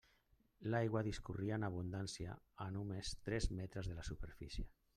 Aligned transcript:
L'aigua 0.73 1.03
discorria 1.07 1.59
en 1.61 1.67
abundància 1.67 2.35
a 2.67 2.69
només 2.77 3.13
tres 3.29 3.49
metres 3.61 3.91
de 3.93 3.99
la 4.01 4.11
superfície. 4.13 4.71